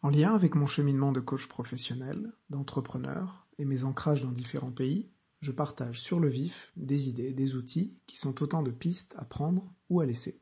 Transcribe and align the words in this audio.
En 0.00 0.10
lien 0.10 0.32
avec 0.32 0.54
mon 0.54 0.66
cheminement 0.66 1.10
de 1.10 1.18
coach 1.18 1.48
professionnel, 1.48 2.32
d'entrepreneur 2.50 3.46
et 3.58 3.64
mes 3.64 3.82
ancrages 3.82 4.22
dans 4.22 4.30
différents 4.30 4.70
pays, 4.70 5.10
je 5.40 5.50
partage 5.50 6.00
sur 6.00 6.20
le 6.20 6.28
vif 6.28 6.72
des 6.76 7.08
idées, 7.08 7.32
des 7.32 7.56
outils 7.56 7.96
qui 8.06 8.16
sont 8.16 8.42
autant 8.42 8.62
de 8.62 8.70
pistes 8.70 9.14
à 9.18 9.24
prendre 9.24 9.72
ou 9.90 10.00
à 10.00 10.06
laisser. 10.06 10.40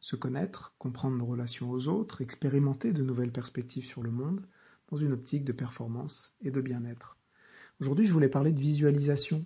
Se 0.00 0.16
connaître, 0.16 0.74
comprendre 0.78 1.16
nos 1.16 1.26
relations 1.26 1.70
aux 1.70 1.88
autres, 1.88 2.20
expérimenter 2.20 2.92
de 2.92 3.02
nouvelles 3.02 3.32
perspectives 3.32 3.84
sur 3.84 4.02
le 4.02 4.10
monde 4.10 4.44
dans 4.90 4.96
une 4.96 5.12
optique 5.12 5.44
de 5.44 5.52
performance 5.52 6.34
et 6.42 6.50
de 6.50 6.60
bien-être. 6.60 7.16
Aujourd'hui, 7.80 8.06
je 8.06 8.12
voulais 8.12 8.28
parler 8.28 8.52
de 8.52 8.60
visualisation. 8.60 9.44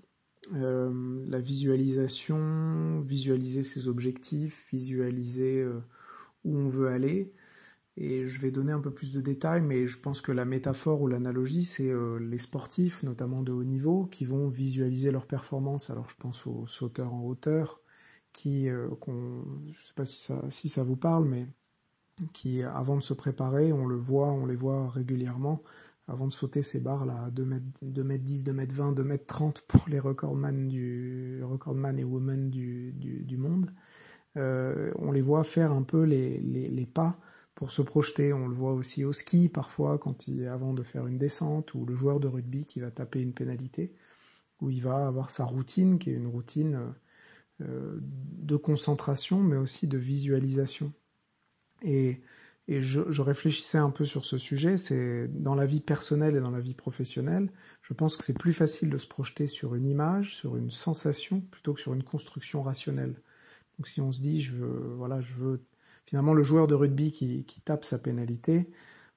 Euh, 0.54 1.24
la 1.28 1.40
visualisation, 1.40 3.00
visualiser 3.00 3.62
ses 3.62 3.88
objectifs, 3.88 4.66
visualiser 4.70 5.60
euh, 5.60 5.80
où 6.44 6.56
on 6.56 6.68
veut 6.68 6.88
aller, 6.88 7.32
et 7.96 8.28
je 8.28 8.40
vais 8.40 8.50
donner 8.50 8.72
un 8.72 8.80
peu 8.80 8.92
plus 8.92 9.12
de 9.12 9.20
détails, 9.20 9.62
mais 9.62 9.86
je 9.86 9.98
pense 9.98 10.20
que 10.20 10.32
la 10.32 10.44
métaphore 10.44 11.02
ou 11.02 11.08
l'analogie, 11.08 11.64
c'est 11.64 11.90
euh, 11.90 12.18
les 12.18 12.38
sportifs, 12.38 13.02
notamment 13.02 13.42
de 13.42 13.52
haut 13.52 13.64
niveau, 13.64 14.06
qui 14.06 14.24
vont 14.24 14.48
visualiser 14.48 15.10
leur 15.10 15.26
performance. 15.26 15.90
Alors 15.90 16.08
je 16.08 16.16
pense 16.16 16.46
aux 16.46 16.66
sauteurs 16.66 17.12
en 17.12 17.22
hauteur, 17.24 17.80
qui, 18.32 18.68
euh, 18.68 18.88
je 19.06 19.12
ne 19.12 19.72
sais 19.72 19.94
pas 19.94 20.06
si 20.06 20.22
ça, 20.22 20.42
si 20.50 20.68
ça 20.68 20.82
vous 20.84 20.96
parle, 20.96 21.26
mais 21.28 21.48
qui, 22.32 22.62
avant 22.62 22.96
de 22.96 23.02
se 23.02 23.14
préparer, 23.14 23.72
on 23.72 23.86
le 23.86 23.96
voit, 23.96 24.28
on 24.28 24.46
les 24.46 24.56
voit 24.56 24.88
régulièrement, 24.90 25.62
avant 26.08 26.26
de 26.26 26.32
sauter 26.32 26.62
ces 26.62 26.80
barres 26.80 27.06
là, 27.06 27.30
2 27.32 27.44
mètres, 27.44 27.64
2 27.82 28.04
mètres 28.04 28.24
10, 28.24 28.44
2 28.44 28.52
mètres 28.52 28.74
20, 28.74 28.92
2 28.92 29.04
mètres 29.04 29.26
30 29.26 29.62
pour 29.68 29.88
les 29.88 30.00
recordman 30.00 30.68
du 30.68 31.42
recordman 31.44 31.98
et 31.98 32.04
women 32.04 32.50
du, 32.50 32.92
du, 32.92 33.24
du 33.24 33.36
monde. 33.36 33.70
Euh, 34.36 34.92
on 34.98 35.12
les 35.12 35.22
voit 35.22 35.44
faire 35.44 35.72
un 35.72 35.82
peu 35.82 36.02
les, 36.04 36.40
les, 36.40 36.68
les 36.68 36.86
pas 36.86 37.18
pour 37.60 37.70
se 37.70 37.82
projeter. 37.82 38.32
On 38.32 38.48
le 38.48 38.54
voit 38.54 38.72
aussi 38.72 39.04
au 39.04 39.12
ski 39.12 39.50
parfois 39.50 39.98
quand 39.98 40.26
il 40.26 40.46
avant 40.48 40.72
de 40.72 40.82
faire 40.82 41.06
une 41.06 41.18
descente 41.18 41.74
ou 41.74 41.84
le 41.84 41.94
joueur 41.94 42.18
de 42.18 42.26
rugby 42.26 42.64
qui 42.64 42.80
va 42.80 42.90
taper 42.90 43.20
une 43.20 43.34
pénalité 43.34 43.92
où 44.62 44.70
il 44.70 44.82
va 44.82 45.06
avoir 45.06 45.28
sa 45.28 45.44
routine 45.44 45.98
qui 45.98 46.08
est 46.08 46.14
une 46.14 46.26
routine 46.26 46.94
euh, 47.60 47.98
de 48.00 48.56
concentration 48.56 49.42
mais 49.42 49.58
aussi 49.58 49.86
de 49.88 49.98
visualisation. 49.98 50.94
Et, 51.82 52.22
et 52.66 52.80
je, 52.80 53.02
je, 53.12 53.20
réfléchissais 53.20 53.76
un 53.76 53.90
peu 53.90 54.06
sur 54.06 54.24
ce 54.24 54.38
sujet, 54.38 54.78
c'est 54.78 55.28
dans 55.28 55.54
la 55.54 55.66
vie 55.66 55.80
personnelle 55.80 56.36
et 56.36 56.40
dans 56.40 56.50
la 56.50 56.60
vie 56.60 56.72
professionnelle, 56.72 57.52
je 57.82 57.92
pense 57.92 58.16
que 58.16 58.24
c'est 58.24 58.38
plus 58.38 58.54
facile 58.54 58.88
de 58.88 58.96
se 58.96 59.06
projeter 59.06 59.46
sur 59.46 59.74
une 59.74 59.86
image, 59.86 60.34
sur 60.34 60.56
une 60.56 60.70
sensation 60.70 61.42
plutôt 61.42 61.74
que 61.74 61.82
sur 61.82 61.92
une 61.92 62.04
construction 62.04 62.62
rationnelle. 62.62 63.20
Donc 63.78 63.86
si 63.86 64.00
on 64.00 64.12
se 64.12 64.22
dit 64.22 64.40
je 64.40 64.56
veux 64.56 64.94
voilà, 64.96 65.20
je 65.20 65.34
veux 65.34 65.60
finalement 66.10 66.34
le 66.34 66.42
joueur 66.42 66.66
de 66.66 66.74
rugby 66.74 67.12
qui, 67.12 67.62
tape 67.64 67.84
sa 67.84 67.96
pénalité, 67.96 68.68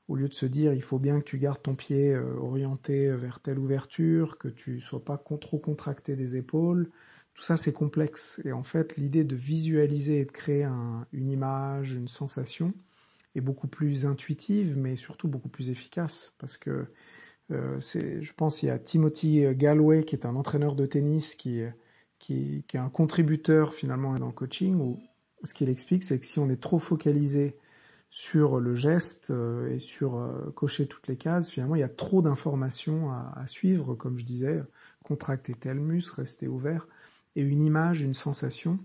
au 0.07 0.15
lieu 0.15 0.29
de 0.29 0.33
se 0.33 0.45
dire 0.45 0.73
il 0.73 0.83
faut 0.83 0.99
bien 0.99 1.19
que 1.19 1.25
tu 1.25 1.39
gardes 1.39 1.61
ton 1.63 1.73
pied 1.73 2.13
euh, 2.13 2.35
orienté 2.37 3.09
vers 3.11 3.39
telle 3.39 3.57
ouverture, 3.57 4.37
que 4.37 4.47
tu 4.47 4.79
sois 4.79 5.03
pas 5.03 5.17
trop 5.17 5.57
contracté 5.57 6.15
des 6.15 6.37
épaules, 6.37 6.91
tout 7.33 7.43
ça 7.43 7.57
c'est 7.57 7.73
complexe. 7.73 8.39
Et 8.45 8.51
en 8.51 8.63
fait 8.63 8.95
l'idée 8.95 9.23
de 9.23 9.35
visualiser 9.35 10.19
et 10.19 10.25
de 10.25 10.31
créer 10.31 10.67
une 11.13 11.31
image, 11.31 11.93
une 11.93 12.07
sensation 12.07 12.73
est 13.33 13.41
beaucoup 13.41 13.67
plus 13.67 14.05
intuitive, 14.05 14.77
mais 14.77 14.95
surtout 14.95 15.27
beaucoup 15.27 15.49
plus 15.49 15.71
efficace 15.71 16.35
parce 16.37 16.59
que 16.59 16.85
euh, 17.51 17.79
je 17.79 18.33
pense 18.33 18.61
il 18.61 18.67
y 18.67 18.69
a 18.69 18.77
Timothy 18.77 19.45
Galway 19.55 20.03
qui 20.03 20.15
est 20.15 20.27
un 20.27 20.35
entraîneur 20.35 20.75
de 20.75 20.85
tennis 20.85 21.33
qui, 21.33 21.63
qui, 22.19 22.63
qui 22.67 22.77
est 22.77 22.79
un 22.79 22.89
contributeur 22.89 23.73
finalement 23.73 24.13
dans 24.19 24.27
le 24.27 24.31
coaching 24.31 24.79
où 24.79 25.01
ce 25.43 25.53
qu'il 25.53 25.69
explique, 25.69 26.03
c'est 26.03 26.19
que 26.19 26.25
si 26.25 26.39
on 26.39 26.49
est 26.49 26.61
trop 26.61 26.79
focalisé 26.79 27.57
sur 28.09 28.59
le 28.59 28.75
geste 28.75 29.31
euh, 29.31 29.73
et 29.73 29.79
sur 29.79 30.17
euh, 30.17 30.51
cocher 30.55 30.87
toutes 30.87 31.07
les 31.07 31.17
cases, 31.17 31.49
finalement, 31.49 31.75
il 31.75 31.79
y 31.79 31.83
a 31.83 31.89
trop 31.89 32.21
d'informations 32.21 33.11
à, 33.11 33.45
suivre, 33.47 33.95
comme 33.95 34.17
je 34.17 34.23
disais, 34.23 34.61
contracter 35.03 35.53
tel 35.53 35.79
muscle, 35.79 36.13
rester 36.21 36.47
ouvert, 36.47 36.87
et 37.35 37.41
une 37.41 37.61
image, 37.61 38.01
une 38.01 38.13
sensation 38.13 38.79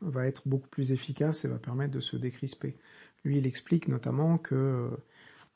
va 0.00 0.26
être 0.26 0.48
beaucoup 0.48 0.68
plus 0.68 0.92
efficace 0.92 1.44
et 1.44 1.48
va 1.48 1.58
permettre 1.58 1.92
de 1.92 2.00
se 2.00 2.16
décrisper. 2.16 2.76
Lui, 3.24 3.38
il 3.38 3.46
explique 3.46 3.88
notamment 3.88 4.38
que 4.38 4.54
euh, 4.54 4.90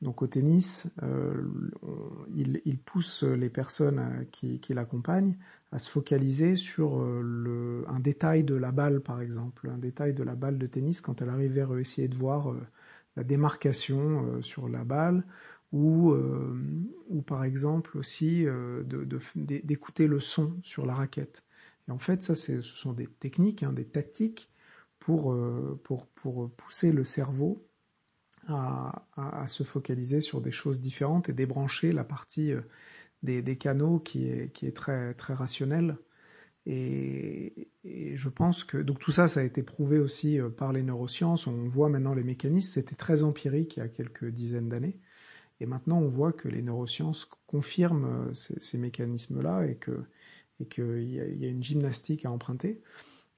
donc 0.01 0.23
au 0.23 0.29
tennis, 0.29 0.87
euh, 1.03 1.43
il, 2.33 2.63
il, 2.65 2.79
pousse 2.79 3.25
les 3.25 3.51
personnes 3.51 3.99
euh, 3.99 4.25
qui, 4.31 4.61
qui 4.61 4.73
l'accompagnent 4.73 5.37
à 5.73 5.81
se 5.81 5.91
focaliser 5.91 6.55
sur 6.55 7.01
euh, 7.01 7.21
le, 7.21 7.85
un 7.89 7.99
détail 7.99 8.45
de 8.45 8.55
la 8.55 8.71
balle, 8.71 9.01
par 9.01 9.21
exemple, 9.21 9.69
un 9.69 9.79
détail 9.79 10.15
de 10.15 10.23
la 10.23 10.37
balle 10.37 10.57
de 10.57 10.67
tennis 10.67 11.01
quand 11.01 11.21
elle 11.21 11.31
arrive 11.31 11.53
vers 11.53 11.75
eux, 11.75 11.81
essayer 11.81 12.07
de 12.07 12.17
voir 12.17 12.55
la 13.17 13.25
démarcation 13.25 14.41
sur 14.43 14.69
la 14.69 14.85
balle, 14.85 15.25
ou, 15.73 16.15
ou 17.09 17.23
par 17.23 17.45
exemple 17.45 17.99
aussi 17.99 18.47
d'écouter 19.35 20.07
le 20.07 20.21
son 20.21 20.57
sur 20.63 20.87
la 20.87 20.95
raquette. 20.95 21.45
Et 21.89 21.91
en 21.91 21.99
fait, 21.99 22.23
ça, 22.23 22.35
ce 22.35 22.61
sont 22.61 22.93
des 22.93 23.07
techniques, 23.07 23.65
hein, 23.65 23.73
des 23.73 23.85
tactiques 23.85 24.49
pour, 25.01 25.37
pour, 25.83 26.07
pour 26.07 26.51
pousser 26.53 26.93
le 26.93 27.05
cerveau 27.05 27.69
à, 28.49 29.07
à, 29.17 29.47
se 29.49 29.63
focaliser 29.63 30.21
sur 30.21 30.41
des 30.41 30.51
choses 30.51 30.81
différentes 30.81 31.29
et 31.29 31.33
débrancher 31.33 31.93
la 31.93 32.05
partie 32.05 32.53
euh, 32.53 32.63
des, 33.23 33.43
des 33.43 33.57
canaux 33.57 33.99
qui 33.99 34.29
est, 34.29 34.53
qui 34.53 34.67
est 34.67 34.77
très, 34.77 35.15
très 35.15 35.35
rationnelle. 35.35 35.97
Et, 36.67 37.71
et, 37.85 38.17
je 38.17 38.29
pense 38.29 38.65
que 38.65 38.79
donc 38.79 38.99
tout 38.99 39.13
ça, 39.13 39.29
ça 39.29 39.41
a 39.41 39.43
été 39.43 39.63
prouvé 39.63 39.99
aussi 39.99 40.41
euh, 40.41 40.49
par 40.49 40.73
les 40.73 40.83
neurosciences. 40.83 41.47
On 41.47 41.69
voit 41.69 41.89
maintenant 41.89 42.15
les 42.15 42.25
mécanismes. 42.25 42.71
C'était 42.71 42.97
très 42.97 43.23
empirique 43.23 43.77
il 43.77 43.81
y 43.81 43.83
a 43.83 43.89
quelques 43.89 44.27
dizaines 44.27 44.69
d'années, 44.69 44.99
et 45.61 45.67
maintenant 45.67 45.99
on 45.99 46.09
voit 46.09 46.33
que 46.33 46.49
les 46.49 46.63
neurosciences 46.63 47.29
confirment 47.47 48.29
euh, 48.29 48.35
ces, 48.35 48.79
mécanismes-là 48.79 49.67
et 49.67 49.77
que 49.77 50.05
et 50.61 50.67
qu'il 50.67 51.05
y, 51.05 51.15
y 51.15 51.47
a 51.47 51.49
une 51.49 51.63
gymnastique 51.63 52.25
à 52.25 52.31
emprunter. 52.33 52.83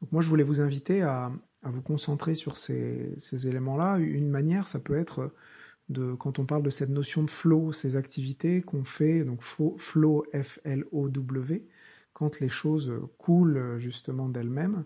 Donc 0.01 0.13
moi, 0.13 0.23
je 0.23 0.29
voulais 0.29 0.43
vous 0.43 0.61
inviter 0.61 1.03
à, 1.03 1.31
à 1.63 1.71
vous 1.71 1.83
concentrer 1.83 2.35
sur 2.35 2.57
ces, 2.57 3.15
ces 3.19 3.49
éléments-là. 3.49 3.99
Une 3.99 4.29
manière, 4.29 4.67
ça 4.67 4.79
peut 4.79 4.99
être 4.99 5.33
de, 5.89 6.15
quand 6.15 6.39
on 6.39 6.47
parle 6.47 6.63
de 6.63 6.71
cette 6.71 6.91
notion 6.91 7.23
de 7.23 7.31
flow, 7.31 7.73
ces 7.73 7.97
activités 7.97 8.63
qu'on 8.63 8.85
fait, 8.85 9.25
donc 9.25 9.43
flow, 9.43 10.25
F-L-O-W, 10.33 11.67
quand 12.13 12.41
les 12.41 12.49
choses 12.49 12.93
coulent 13.19 13.79
justement 13.79 14.29
d'elles-mêmes, 14.29 14.85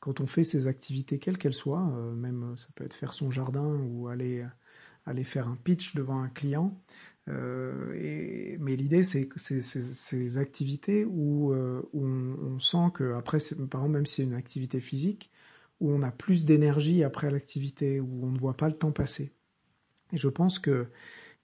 quand 0.00 0.20
on 0.20 0.26
fait 0.26 0.44
ces 0.44 0.66
activités 0.66 1.18
quelles 1.18 1.38
qu'elles 1.38 1.54
soient, 1.54 1.92
euh, 1.96 2.12
même 2.12 2.54
ça 2.56 2.68
peut 2.74 2.84
être 2.84 2.94
faire 2.94 3.12
son 3.12 3.30
jardin 3.30 3.66
ou 3.66 4.08
aller, 4.08 4.44
aller 5.04 5.24
faire 5.24 5.48
un 5.48 5.56
pitch 5.56 5.94
devant 5.94 6.20
un 6.20 6.28
client, 6.28 6.78
euh, 7.28 7.92
et, 7.94 8.56
mais 8.58 8.76
l'idée, 8.76 9.02
c'est 9.02 9.28
ces, 9.36 10.38
activités 10.38 11.04
où, 11.04 11.52
euh, 11.52 11.82
où 11.92 12.06
on, 12.06 12.36
on, 12.54 12.58
sent 12.60 12.92
que 12.94 13.14
après, 13.14 13.38
par 13.70 13.80
exemple, 13.80 13.90
même 13.90 14.06
si 14.06 14.16
c'est 14.16 14.22
une 14.22 14.34
activité 14.34 14.80
physique, 14.80 15.30
où 15.80 15.90
on 15.90 16.02
a 16.02 16.10
plus 16.10 16.44
d'énergie 16.44 17.04
après 17.04 17.30
l'activité, 17.30 18.00
où 18.00 18.24
on 18.24 18.30
ne 18.30 18.38
voit 18.38 18.56
pas 18.56 18.68
le 18.68 18.76
temps 18.76 18.92
passer. 18.92 19.32
Et 20.12 20.16
je 20.16 20.28
pense 20.28 20.58
que, 20.58 20.86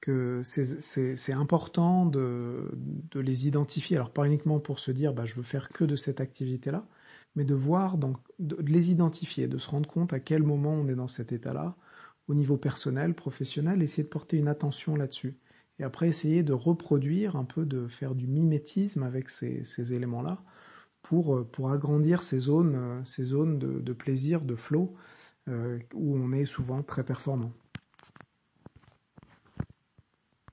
que 0.01 0.43
c'est 0.45 1.33
important 1.33 2.07
de, 2.07 2.71
de, 3.11 3.21
les 3.21 3.47
identifier. 3.47 3.97
Alors 3.97 4.13
pas 4.13 4.27
uniquement 4.27 4.61
pour 4.61 4.79
se 4.79 4.91
dire 4.91 5.13
bah, 5.13 5.27
je 5.27 5.35
veux 5.35 5.43
faire 5.43 5.69
que 5.69 5.85
de 5.85 5.97
cette 5.97 6.21
activité-là, 6.21 6.87
mais 7.37 7.45
de 7.45 7.55
voir, 7.55 7.99
donc, 7.99 8.17
de, 8.39 8.57
de, 8.57 8.73
les 8.73 8.91
identifier, 8.91 9.49
de 9.49 9.59
se 9.59 9.71
rendre 9.71 9.89
compte 9.89 10.13
à 10.13 10.21
quel 10.21 10.43
moment 10.43 10.73
on 10.73 10.89
est 10.89 10.95
dans 10.95 11.09
cet 11.09 11.33
état-là, 11.33 11.77
au 12.29 12.35
niveau 12.35 12.57
personnel, 12.57 13.15
professionnel, 13.15 13.83
essayer 13.83 14.05
de 14.05 14.09
porter 14.09 14.39
une 14.39 14.49
attention 14.49 14.97
là-dessus. 14.97 15.37
Et 15.79 15.85
après 15.85 16.09
essayer 16.09 16.43
de 16.43 16.53
reproduire 16.53 17.37
un 17.37 17.45
peu, 17.45 17.65
de 17.65 17.89
faire 17.89 18.15
du 18.15 18.27
mimétisme 18.27 19.03
avec 19.03 19.29
ces, 19.29 19.65
ces 19.65 19.93
éléments-là 19.95 20.43
pour, 21.03 21.37
euh, 21.37 21.45
pour 21.45 21.71
agrandir 21.71 22.23
ces 22.23 22.39
zones, 22.39 22.75
euh, 22.77 23.05
ces 23.05 23.25
zones 23.25 23.59
de, 23.59 23.93
plaisir, 23.93 24.43
de 24.43 24.55
flow, 24.57 24.95
euh, 25.49 25.79
où 25.95 26.17
on 26.17 26.33
est 26.33 26.45
souvent 26.45 26.83
très 26.83 27.05
performant. 27.05 27.53